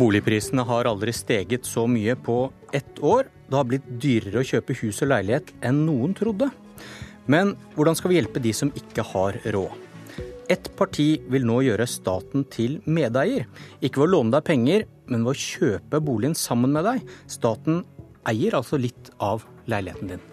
[0.00, 3.26] Boligprisene har aldri steget så mye på ett år.
[3.50, 6.46] Det har blitt dyrere å kjøpe hus og leilighet enn noen trodde.
[7.28, 9.74] Men hvordan skal vi hjelpe de som ikke har råd?
[10.50, 13.44] Ett parti vil nå gjøre staten til medeier.
[13.84, 17.04] Ikke ved å låne deg penger, men ved å kjøpe boligen sammen med deg.
[17.28, 17.82] Staten
[18.30, 20.24] eier altså litt av leiligheten din.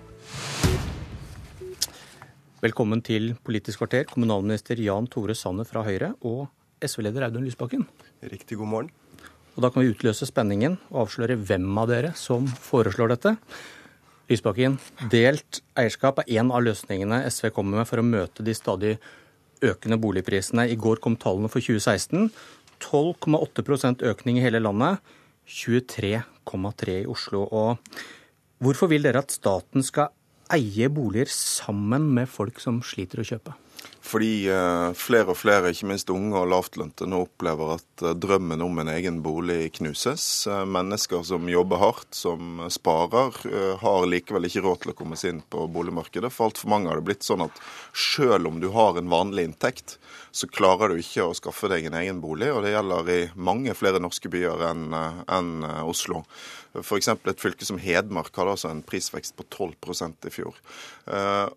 [2.63, 6.47] Velkommen til Politisk kvarter, kommunalminister Jan Tore Sanner fra Høyre og
[6.87, 7.83] SV-leder Audun Lysbakken.
[8.31, 8.95] Riktig god morgen.
[9.57, 13.33] Og Da kan vi utløse spenningen og avsløre hvem av dere som foreslår dette.
[14.29, 14.75] Lysbakken,
[15.09, 18.97] delt eierskap er en av løsningene SV kommer med for å møte de stadig
[19.65, 20.67] økende boligprisene.
[20.69, 22.29] I går kom tallene for 2016.
[22.83, 25.01] 12,8% økning i hele landet.
[25.47, 27.47] 23,3 i Oslo.
[27.49, 27.77] Og
[28.61, 30.13] hvorfor vil dere at staten skal
[30.53, 33.55] eie boliger sammen med folk som sliter å kjøpe?
[34.07, 38.63] Fordi uh, flere og flere, ikke minst unge og lavtlønte, nå opplever at uh, drømmen
[38.63, 40.23] om en egen bolig knuses.
[40.47, 43.35] Uh, mennesker som jobber hardt, som sparer,
[43.81, 46.31] har likevel ikke råd til å komme seg inn på boligmarkedet.
[46.31, 47.59] For altfor mange har det blitt sånn at
[47.91, 49.97] selv om du har en vanlig inntekt,
[50.31, 52.51] så klarer du ikke å skaffe deg en egen bolig.
[52.53, 55.51] Og det gjelder i mange flere norske byer enn en
[55.87, 56.21] Oslo.
[56.77, 57.09] F.eks.
[57.09, 60.59] et fylke som Hedmark hadde altså en prisvekst på 12% i fjor.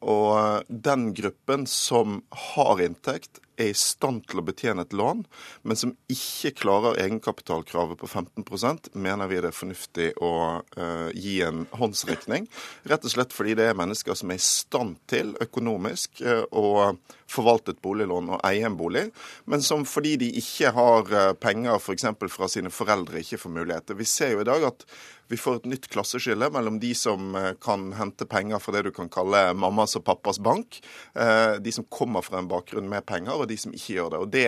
[0.00, 5.22] Og den gruppen som har inntekt, er i stand til å betjene et lån,
[5.62, 11.40] men som ikke klarer egenkapitalkravet på 15% mener vi det er fornuftig å uh, gi
[11.46, 12.48] en håndsrekning.
[12.90, 16.92] Rett og slett fordi det er mennesker som er i stand til økonomisk uh, å
[17.30, 19.06] forvalte et boliglån og eie en bolig,
[19.50, 22.08] men som fordi de ikke har uh, penger f.eks.
[22.32, 23.98] fra sine foreldre, ikke får muligheter.
[23.98, 24.86] Vi ser jo i dag at
[25.30, 29.06] vi får et nytt klasseskille mellom de som kan hente penger fra det du kan
[29.12, 30.80] kalle mammas og pappas bank,
[31.14, 34.22] de som kommer fra en bakgrunn med penger, og de som ikke gjør det.
[34.24, 34.46] Og Det,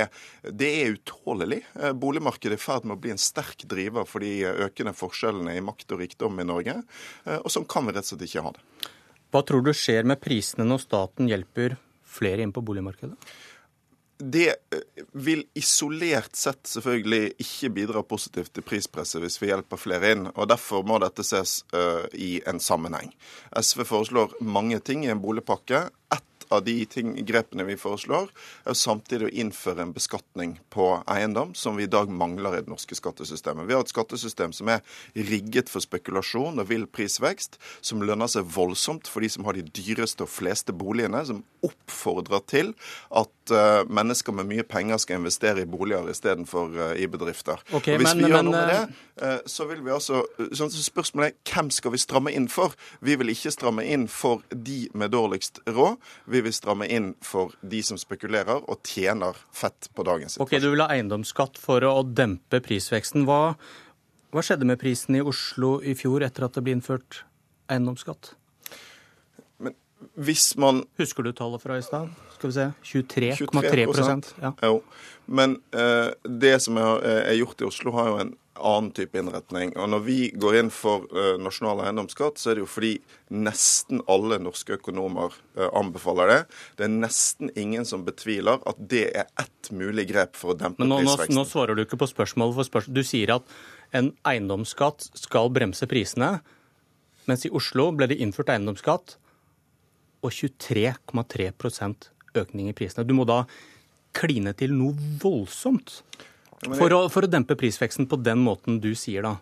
[0.63, 1.61] det er utålelig.
[1.79, 4.33] Eh, boligmarkedet er i ferd med å bli en sterk driver for de
[4.67, 6.81] økende forskjellene i makt og rikdom i Norge.
[7.27, 8.91] Eh, og sånn kan vi rett og slett ikke ha det.
[9.33, 11.79] Hva tror du skjer med prisene når staten hjelper
[12.13, 13.17] flere inn på boligmarkedet?
[14.23, 20.13] det eh, vil isolert sett selvfølgelig ikke bidra positivt til prispresset hvis vi hjelper flere
[20.15, 20.29] inn.
[20.33, 23.13] og Derfor må dette ses uh, i en sammenheng.
[23.59, 25.89] SV foreslår mange ting i en boligpakke.
[26.15, 28.31] Ett av de ting, grepene vi foreslår,
[28.69, 32.73] er samtidig å innføre en beskatning på eiendom, som vi i dag mangler i det
[32.73, 33.67] norske skattesystemet.
[33.69, 34.83] Vi har et skattesystem som er
[35.17, 39.67] rigget for spekulasjon og vill prisvekst, som lønner seg voldsomt for de som har de
[39.67, 42.73] dyreste og fleste boligene, som oppfordrer til
[43.15, 47.63] at uh, mennesker med mye penger skal investere i boliger istedenfor uh, i bedrifter.
[47.73, 50.25] Okay, og Hvis men, vi gjør men, noe med det, uh, så vil vi altså
[50.53, 52.75] så Spørsmålet er hvem skal vi stramme inn for?
[53.01, 56.01] Vi vil ikke stramme inn for de med dårligst råd.
[56.27, 60.49] Vi vil stramme inn for de som spekulerer og tjener fett på dagens situasjon.
[60.49, 63.27] Ok, Du vil ha eiendomsskatt for å dempe prisveksten.
[63.29, 63.55] Hva,
[64.33, 67.23] hva skjedde med prisen i Oslo i fjor etter at det ble innført
[67.73, 68.35] eiendomsskatt?
[69.63, 69.77] Men
[70.19, 72.11] hvis man Husker du tallet fra i stad?
[72.37, 74.55] Skal vi se 23,3% ja.
[74.67, 74.81] Jo.
[75.27, 79.73] Men uh, det som er, er gjort i Oslo, har jo en annen type innretning.
[79.81, 82.93] Og Når vi går inn for uh, nasjonal eiendomsskatt, så er det jo fordi
[83.33, 86.39] nesten alle norske økonomer uh, anbefaler det.
[86.79, 90.85] Det er nesten ingen som betviler at det er ett mulig grep for å dempe
[90.85, 91.37] Men nå, prisveksten.
[91.37, 92.59] Nå, nå svarer du ikke på spørsmålet.
[92.59, 92.97] for spørsmål.
[93.01, 93.57] Du sier at
[93.97, 96.39] en eiendomsskatt skal bremse prisene,
[97.29, 99.17] mens i Oslo ble det innført eiendomsskatt
[100.23, 103.07] og 23,3% økning i prisene.
[103.07, 103.43] Du må da
[104.17, 106.03] kline til noe voldsomt
[106.71, 109.39] for å, for å dempe prisveksten på den måten du sier, da.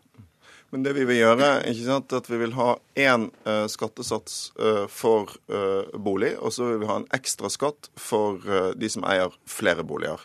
[0.70, 4.84] Men det vi vil gjøre, ikke sant, at vi vil ha én uh, skattesats uh,
[4.86, 8.38] for uh, bolig, og så vil vi ha en ekstra skatt for
[8.78, 10.22] de som eier flere boliger.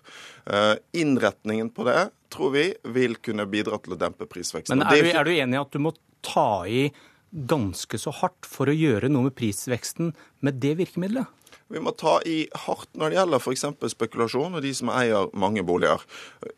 [0.93, 4.77] innretningen på det tror vi vil kunne bidra til å dempe prisveksten.
[4.77, 5.95] Men er du, er du enig i at du må
[6.25, 6.91] ta i
[7.35, 10.13] ganske så hardt for å gjøre noe med prisveksten
[10.45, 11.31] med det virkemidlet?
[11.73, 13.63] Vi må ta i hardt når det gjelder f.eks.
[13.95, 16.03] spekulasjon og de som eier mange boliger.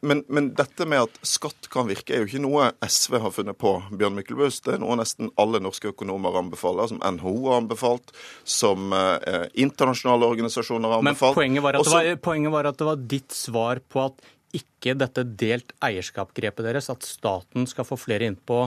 [0.04, 3.56] Men, men, dette med at skatt kan virke, er jo ikke noe SV har funnet
[3.60, 3.72] på.
[3.96, 4.66] Bjørn Myklebust.
[4.66, 8.12] Det er noe nesten alle norske økonomer anbefaler, som NHO har anbefalt,
[8.44, 11.38] som eh, internasjonale organisasjoner har anbefalt.
[11.38, 14.28] Men poenget var, Også, var, poenget var, at det var ditt svar på at
[14.58, 18.66] ikke dette delt eierskapsgrepet deres, at staten skal få flere inn på,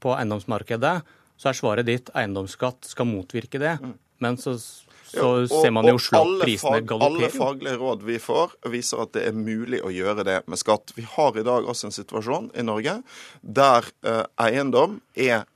[0.00, 0.94] på eiendomsmarkedet,
[1.36, 3.76] så er svaret ditt eiendomsskatt skal motvirke det.
[3.82, 3.94] Mm.
[4.22, 4.56] Men så
[5.12, 7.28] så og, ser man i Oslo at prisene galopperer.
[7.28, 10.94] Alle faglige råd vi får, viser at det er mulig å gjøre det med skatt.
[10.96, 12.98] Vi har i dag også en situasjon i Norge
[13.42, 15.46] der eh, eiendom er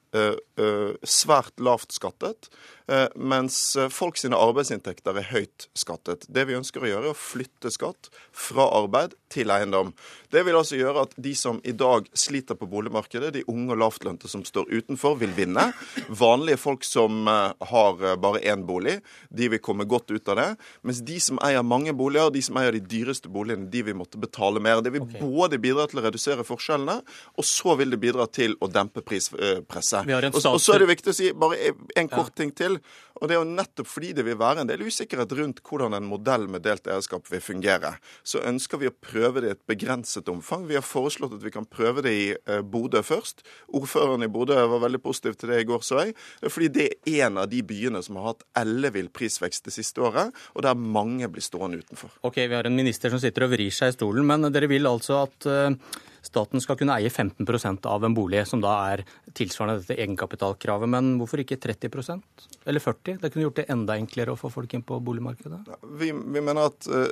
[1.04, 2.46] svært lavt skattet.
[2.88, 6.28] Eh, mens eh, folk sine arbeidsinntekter er høyt skattet.
[6.30, 9.90] Det vi ønsker å gjøre, er å flytte skatt fra arbeid til eiendom.
[10.30, 13.80] Det vil altså gjøre at de som i dag sliter på boligmarkedet, de unge og
[13.82, 15.64] lavtlønte som står utenfor, vil vinne.
[16.06, 19.00] Vanlige folk som eh, har bare én bolig,
[19.34, 20.46] de vil komme godt ut av det.
[20.86, 24.20] Mens de som eier mange boliger, de som eier de dyreste boligene, de vil måtte
[24.22, 24.84] betale mer.
[24.86, 25.24] Det vil okay.
[25.26, 27.00] både bidra til å redusere forskjellene,
[27.34, 30.06] og så vil det bidra til å dempe prispresset.
[30.38, 32.75] Og så er det viktig å si bare en kort ting til.
[33.20, 36.08] Og det er jo nettopp fordi det vil være en del usikkerhet rundt hvordan en
[36.08, 37.94] modell med delt eierskap vil fungere.
[38.26, 40.66] Så ønsker vi å prøve det i et begrenset omfang.
[40.68, 43.44] Vi har foreslått at vi kan prøve det i eh, Bodø først.
[43.76, 46.16] Ordføreren i Bodø var veldig positiv til det i går, så jeg.
[46.46, 50.34] Fordi det er en av de byene som har hatt ellevill prisvekst det siste året,
[50.54, 52.12] og der mange blir stående utenfor.
[52.26, 54.86] Ok, Vi har en minister som sitter og vrir seg i stolen, men dere vil
[54.88, 59.04] altså at uh staten skal kunne eie 15% av en bolig, som da er
[59.36, 60.90] tilsvarende dette egenkapitalkravet.
[60.90, 64.74] Men hvorfor ikke 30% eller 40 Det kunne gjort det enda enklere å få folk
[64.74, 65.62] inn på boligmarkedet?
[66.00, 67.08] Vi, vi mener at uh,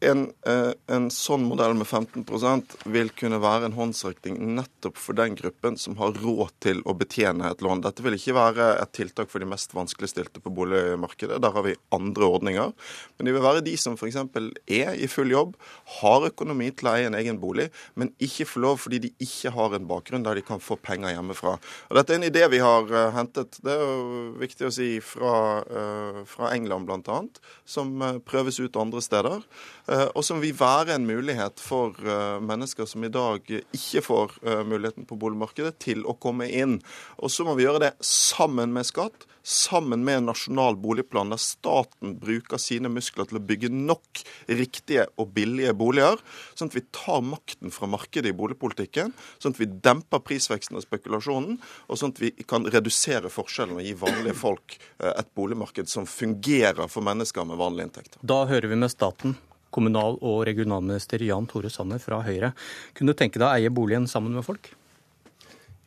[0.00, 5.34] en, eh, en, sånn modell med 15% vil kunne være en håndsrekning nettopp for den
[5.36, 7.82] gruppen som har råd til å betjene et lån.
[7.84, 11.40] Dette vil ikke være et tiltak for de mest vanskeligstilte på boligmarkedet.
[11.42, 12.72] Der har vi andre ordninger.
[13.18, 14.16] Men det vil være de som f.eks.
[14.16, 15.56] er i full jobb,
[16.00, 17.68] har økonomi til å eie en egen bolig,
[18.00, 21.12] men ikke får lov fordi de ikke har en bakgrunn der de kan få penger
[21.12, 21.56] hjemmefra.
[21.90, 24.90] Og Dette er en idé vi har uh, hentet, det er jo viktig å si,
[25.04, 25.36] fra,
[25.66, 27.20] uh, fra England bl.a.,
[27.68, 27.92] som
[28.26, 29.44] prøves ut andre steder.
[29.90, 34.36] Eh, og som vil være en mulighet for eh, mennesker som i dag ikke får
[34.44, 36.78] eh, muligheten på boligmarkedet, til å komme inn.
[37.18, 41.40] Og så må vi gjøre det sammen med skatt, sammen med en nasjonal boligplan der
[41.42, 46.22] staten bruker sine muskler til å bygge nok riktige og billige boliger,
[46.54, 49.12] sånn at vi tar makten fra markedet i boligpolitikken,
[49.42, 51.58] sånn at vi demper prisveksten og spekulasjonen,
[51.90, 54.78] og sånn at vi kan redusere forskjellen og gi vanlige folk
[55.10, 58.20] et boligmarked som fungerer for mennesker med vanlige inntekter.
[58.22, 59.36] Da hører vi med staten
[59.74, 62.52] kommunal- og regionalminister Jan Tore Sanner fra Høyre.
[62.94, 64.72] Kunne du tenke deg å eie boligen sammen med folk?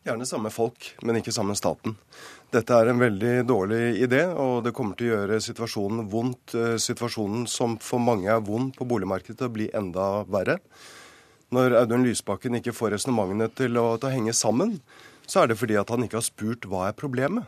[0.03, 1.93] Gjerne samme folk, men ikke samme staten.
[2.51, 6.55] Dette er en veldig dårlig idé, og det kommer til å gjøre situasjonen vondt.
[6.59, 10.57] Eh, situasjonen som for mange er vond på boligmarkedet, til å bli enda verre.
[11.55, 14.81] Når Audun Lysbakken ikke får resonnementene til til å henge sammen,
[15.25, 17.47] så er det fordi at han ikke har spurt hva er problemet.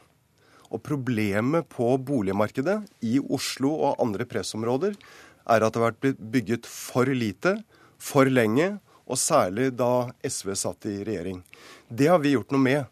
[0.71, 6.71] Og problemet på boligmarkedet i Oslo og andre pressområder er at det har vært bygget
[6.71, 7.59] for lite,
[7.99, 11.41] for lenge, og særlig da SV satt i regjering.
[11.87, 12.91] Det har vi gjort noe med.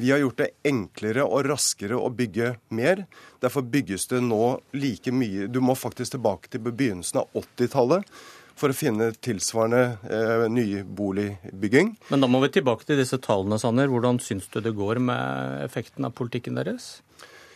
[0.00, 3.04] Vi har gjort det enklere og raskere å bygge mer.
[3.42, 5.48] Derfor bygges det nå like mye.
[5.52, 8.08] Du må faktisk tilbake til begynnelsen av 80-tallet
[8.60, 11.94] for å finne tilsvarende eh, nyboligbygging.
[12.10, 13.92] Men da må vi tilbake til disse tallene, Sanner.
[13.92, 16.98] Hvordan syns du det går med effekten av politikken deres?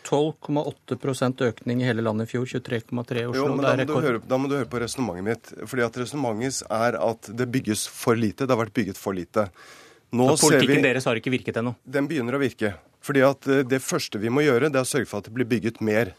[0.05, 3.41] 12,8% økning i hele landet i fjor, 23,3 i Oslo.
[3.41, 5.69] Jo, men da må, høre, da må, du høre, på resonnementet mitt.
[5.71, 8.45] Fordi at Resonnementet er at det bygges for lite.
[8.45, 9.49] Det har vært bygget for lite.
[10.15, 11.73] Nå Så politikken vi, deres har ikke virket ennå?
[11.85, 12.75] Den begynner å virke.
[13.05, 15.35] Fordi at eh, Det første vi må gjøre, det er å sørge for at det
[15.39, 16.13] blir bygget mer.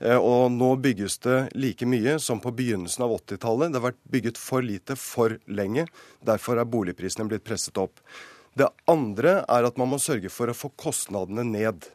[0.00, 3.70] Eh, og nå bygges det like mye som på begynnelsen av 80-tallet.
[3.70, 5.86] Det har vært bygget for lite for lenge.
[6.26, 8.02] Derfor er boligprisene blitt presset opp.
[8.58, 11.86] Det andre er at man må sørge for å få kostnadene ned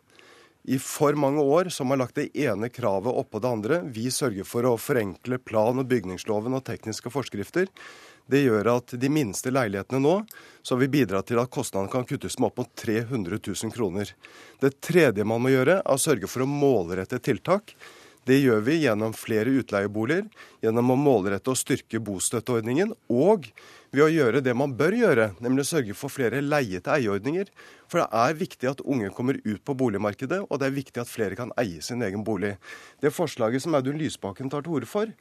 [0.67, 3.79] i for mange år som har lagt det ene kravet oppå det andre.
[3.85, 7.69] Vi sørger for å forenkle plan- og bygningsloven og tekniske forskrifter.
[8.25, 10.15] Det gjør at de minste leilighetene nå
[10.65, 14.09] så vil bidra til at kostnadene kan kuttes med opp mot 300 000 kroner.
[14.59, 17.75] Det tredje man må gjøre, er å sørge for å målrette tiltak.
[18.25, 20.25] Det gjør vi gjennom flere utleieboliger,
[20.65, 23.51] gjennom å målrette og styrke bostøtteordningen, og
[23.93, 27.51] ved å gjøre det man bør gjøre, nemlig å sørge for flere leie-til-eie-ordninger.
[27.91, 31.11] For det er viktig at unge kommer ut på boligmarkedet, og det er viktig at
[31.11, 32.55] flere kan eie sin egen bolig.
[33.01, 35.13] Det forslaget som Audun Lysbakken tar til orde for,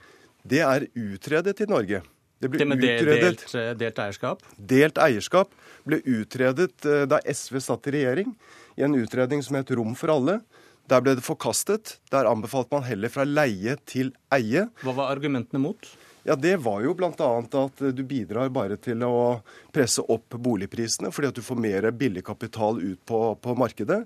[0.45, 2.03] det er utredet i Norge.
[2.41, 4.43] Det ble det utredet, delt, eh, delt, eierskap?
[4.59, 5.53] Delt eierskap
[5.87, 8.35] ble utredet eh, da SV satt i regjering,
[8.75, 10.41] i en utredning som het Rom for alle.
[10.91, 11.99] Der ble det forkastet.
[12.13, 14.67] Der anbefalte man heller fra leie til eie.
[14.85, 15.89] Hva var argumentene mot?
[16.25, 17.11] Ja, Det var jo bl.a.
[17.13, 22.25] at du bidrar bare til å presse opp boligprisene, fordi at du får mer billig
[22.25, 24.05] kapital ut på, på markedet.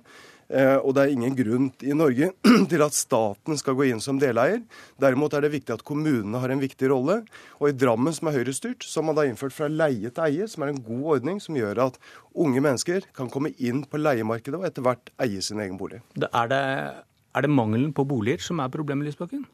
[0.48, 2.30] Eh, og det er ingen grunn i Norge
[2.70, 4.62] til at staten skal gå inn som deleier.
[5.00, 7.20] Derimot er det viktig at kommunene har en viktig rolle.
[7.60, 10.48] Og i Drammen, som er høyrestyrt, så har man da innført fra leie til eie,
[10.48, 12.00] som er en god ordning som gjør at
[12.38, 16.00] unge mennesker kan komme inn på leiemarkedet og etter hvert eie sin egen bolig.
[16.32, 16.64] Er det,
[17.36, 19.44] er det mangelen på boliger som er problemet, Lysbakken?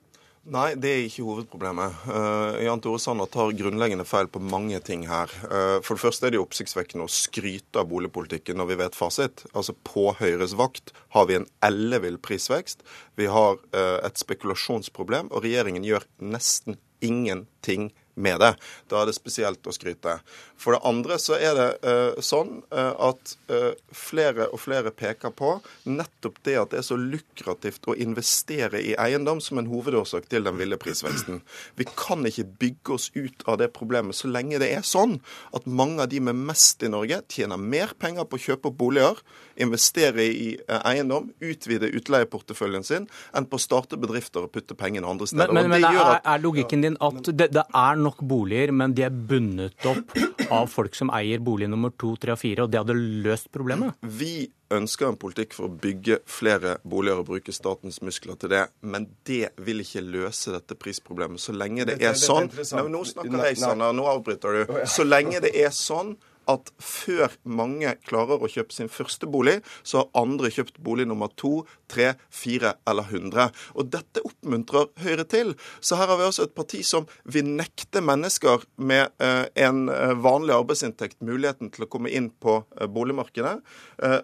[0.44, 2.02] Nei, det er ikke hovedproblemet.
[2.04, 5.30] Uh, Jan Tore Sanner tar grunnleggende feil på mange ting her.
[5.48, 9.46] Uh, for det første er det oppsiktsvekkende å skryte av boligpolitikken når vi vet fasit.
[9.56, 12.84] Altså På Høyres vakt har vi en ellevill prisvekst.
[13.16, 18.54] Vi har uh, et spekulasjonsproblem, og regjeringen gjør nesten ingenting med det.
[18.90, 20.18] Da er det spesielt å skryte.
[20.60, 25.34] For det andre så er det uh, sånn uh, at uh, flere og flere peker
[25.34, 25.56] på
[25.90, 30.46] nettopp det at det er så lukrativt å investere i eiendom som en hovedårsak til
[30.46, 31.42] den ville prisveksten.
[31.78, 35.18] Vi kan ikke bygge oss ut av det problemet så lenge det er sånn
[35.56, 39.18] at mange av de med mest i Norge tjener mer penger på å kjøpe boliger,
[39.60, 45.28] investere i eiendom, utvide utleieporteføljen sin, enn på å starte bedrifter og putte pengene andre
[45.30, 45.52] steder.
[45.54, 49.06] Men, men, men er, er, logikken din at det, det er nok boliger, men de
[49.06, 50.14] er bundet opp
[50.52, 53.96] av folk som eier bolig nummer to, tre og fire, og det hadde løst problemet?
[54.02, 58.64] Vi ønsker en politikk for å bygge flere boliger og bruke statens muskler til det.
[58.82, 61.42] Men det vil ikke løse dette prisproblemet.
[61.42, 63.94] Så lenge det er sånn Nei, Nå snakker jeg, Sanner.
[63.96, 64.78] Nå avbryter du.
[64.90, 66.14] Så lenge det er sånn
[66.50, 71.32] at før mange klarer å kjøpe sin første bolig, så har andre kjøpt bolig nummer
[71.40, 73.48] to, tre, fire eller hundre.
[73.74, 75.54] Og dette oppmuntrer Høyre til.
[75.84, 80.14] Så her har vi altså et parti som vil nekte mennesker med eh, en eh,
[80.24, 83.56] vanlig arbeidsinntekt muligheten til å komme inn på eh, boligmarkedet,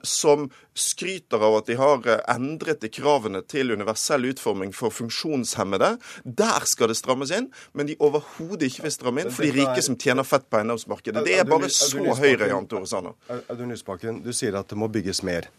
[0.06, 5.92] som skryter av at de har endret i kravene til universell utforming for funksjonshemmede.
[6.24, 9.84] Der skal det strammes inn, men de overhodet ikke vil stramme inn for de rike
[9.86, 11.22] som tjener fett på eiendomsmarkedet.
[11.26, 13.16] Det er bare så Høyre, Jan Tore Sanner.
[13.52, 15.50] Audun Lysbakken, du sier at det må bygges mer.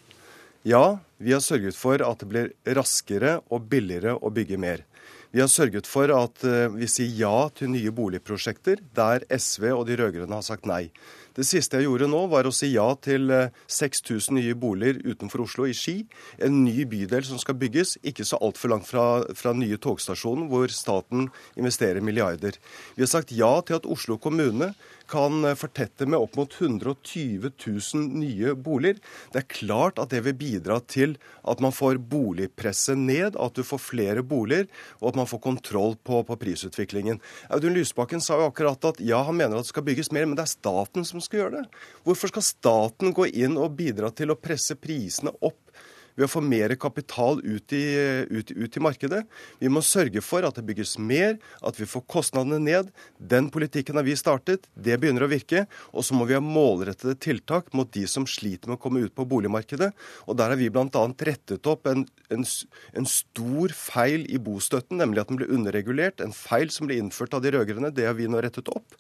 [0.68, 4.84] Ja, vi har sørget for at det blir raskere og billigere å bygge mer.
[5.32, 9.86] Vi har sørget for at eh, vi sier ja til nye boligprosjekter der SV og
[9.88, 10.90] de rød-grønne har sagt nei.
[11.32, 13.32] Det siste jeg gjorde nå, var å si ja til
[13.72, 16.02] 6000 eh, nye boliger utenfor Oslo, i Ski.
[16.44, 20.72] En ny bydel som skal bygges, ikke så altfor langt fra, fra nye togstasjonen, hvor
[20.76, 22.60] staten investerer milliarder.
[22.98, 24.74] Vi har sagt ja til at Oslo kommune
[25.12, 29.00] kan eh, fortette med opp mot 120 000 nye boliger.
[29.32, 33.64] Det er klart at det vil bidra til at man får boligpresset ned, at du
[33.68, 34.68] får flere boliger,
[35.00, 37.22] og at man får kontroll på, på prisutviklingen.
[37.52, 40.38] Audun Lysbakken sa jo akkurat at ja, han mener at det skal bygges mer, men
[40.40, 41.82] det er staten som skal gjøre det.
[42.08, 45.72] Hvorfor skal staten gå inn og bidra til å presse prisene opp
[46.16, 47.84] ved å få mer kapital ut i,
[48.30, 49.22] ut, ut i, markedet.
[49.62, 52.92] Vi må sørge for at det bygges mer, at vi får kostnadene ned.
[53.18, 54.68] Den politikken har vi startet.
[54.76, 55.66] Det begynner å virke.
[55.96, 59.16] Og så må vi ha målrettede tiltak mot de som sliter med å komme ut
[59.16, 59.92] på boligmarkedet.
[60.28, 61.06] Og der har vi bl.a.
[61.32, 66.24] rettet opp en, en, en, stor feil i bostøtten, nemlig at den ble underregulert.
[66.24, 67.94] En feil som ble innført av de rød-grønne.
[67.96, 69.00] Det har vi nå rettet opp.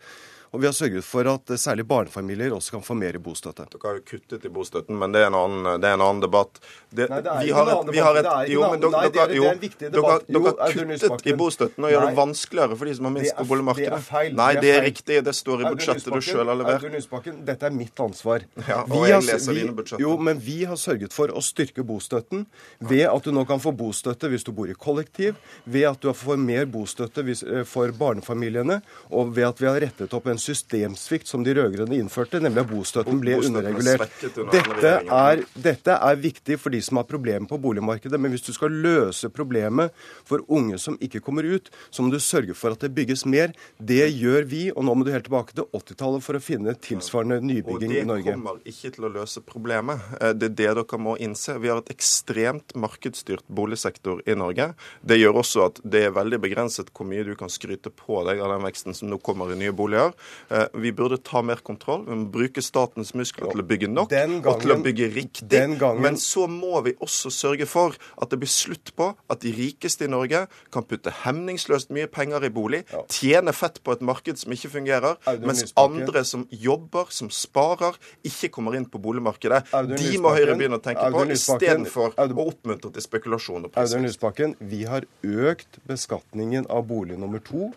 [0.51, 3.63] Og vi har sørget for at særlig barnefamilier også kan få mer i bostøtte.
[3.71, 6.59] Dere har kuttet i bostøtten, men det er en annen, er en annen debatt.
[6.91, 9.13] Det, nei, det er ikke en annen debatt.
[9.13, 10.25] Det, er, det er en viktig debatt.
[10.27, 13.45] Dere har kuttet i bostøtten og gjør det vanskeligere for de som har minst på
[13.47, 13.93] boligmarkedet.
[13.93, 14.35] Det er feil.
[14.41, 15.21] Nei, det er riktig.
[15.23, 16.83] Det står i budsjettet du sjøl har levert.
[16.83, 18.43] Audun Lysbakken, dette er mitt ansvar.
[18.67, 20.03] Ja, og jeg leser dine budsjetter.
[20.03, 22.43] Jo, men vi har sørget for å styrke bostøtten
[22.91, 26.11] ved at du nå kan få bostøtte hvis du bor i kollektiv, ved at du
[26.11, 28.81] får mer bostøtte eh, for barnefamiliene,
[29.15, 32.71] og ved at vi har rettet opp en systemsvikt som de rød-grønne innførte, nemlig at
[32.71, 34.11] bostøtten ble underregulert.
[34.51, 38.19] Dette er, dette er viktig for de som har problemer på boligmarkedet.
[38.21, 39.95] Men hvis du skal løse problemet
[40.27, 43.55] for unge som ikke kommer ut, så må du sørge for at det bygges mer.
[43.77, 47.39] Det gjør vi, og nå må du helt tilbake til 80-tallet for å finne tilsvarende
[47.45, 48.21] nybygging i Norge.
[48.21, 50.05] Og det kommer ikke til å løse problemet.
[50.19, 51.57] Eh, det er det dere må innse.
[51.61, 54.71] Vi har et ekstremt markedsstyrt boligsektor i Norge.
[55.01, 58.41] Det gjør også at det er veldig begrenset hvor mye du kan skryte på deg
[58.41, 60.15] av den veksten som nå kommer i nye boliger.
[60.51, 62.03] Eh, vi burde ta mer kontroll.
[62.07, 65.47] Vi må bruke statens muskler til å bygge nok gangen, og til å bygge riktig.
[65.79, 69.53] Gangen, Men så må vi også sørge for at det blir slutt på at de
[69.55, 73.03] rikeste i Norge kan putte hemningsløst mye penger i bolig, ja.
[73.11, 76.01] tjene fett på et marked som ikke fungerer, mens Lysbakken.
[76.01, 77.97] andre som jobber, som sparer,
[78.27, 79.63] ikke kommer inn på boligmarkedet.
[79.95, 83.91] De må Høyre begynne å tenke på istedenfor å oppmuntre til spekulasjon og press.
[83.91, 87.71] Audun Lysbakken, vi har økt beskatningen av bolig nummer to.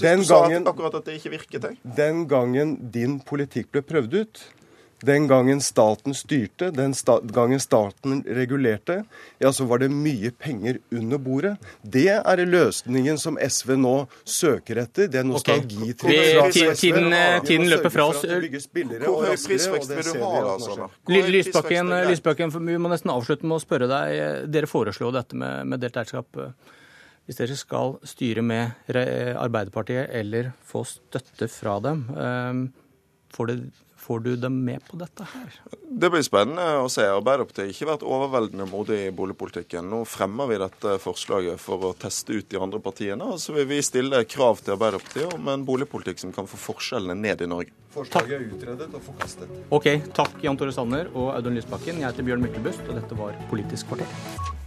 [0.00, 1.94] Den gangen, akkurat at det ikke virket, jeg.
[1.96, 4.44] Den gangen din politikk ble prøvd ut,
[5.04, 9.02] den gangen staten styrte, den sta gangen staten regulerte,
[9.38, 11.54] ja, så var det mye penger under bordet.
[11.82, 15.10] Det er løsningen som SV nå søker etter.
[15.12, 16.52] Det er nostalgi okay.
[16.54, 18.22] til tiden, tiden løper fra oss.
[18.24, 20.94] Hvor høy prisvekst vil du ha, da, Sanner?
[21.34, 24.48] Lysbakken, Lysbakken, vi må nesten avslutte med å spørre deg.
[24.54, 26.40] Dere foreslo dette med, med delt eierskap
[27.24, 32.64] hvis dere skal styre med Arbeiderpartiet eller få støtte fra dem, ehm,
[33.34, 35.54] Får, det, får, du dem med på dette her?
[35.90, 37.02] Det blir spennende å se.
[37.10, 39.88] Arbeiderpartiet har ikke vært overveldende modig i boligpolitikken.
[39.90, 43.26] Nå fremmer vi dette forslaget for å teste ut de andre partiene.
[43.26, 47.18] Og så vil vi stille krav til Arbeiderpartiet om en boligpolitikk som kan få forskjellene
[47.26, 47.74] ned i Norge.
[47.94, 49.50] Forslaget er utredet og forkastet.
[49.74, 51.98] Ok, takk Jan Tore Sanner og Audun Lysbakken.
[51.98, 54.63] Jeg heter Bjørn Myklebust, og dette var Politisk kvarter.